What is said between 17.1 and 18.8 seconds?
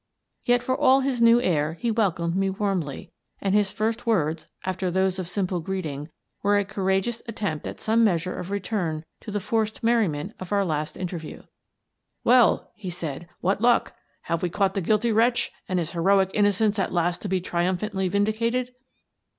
to be triumphantly vindicated?"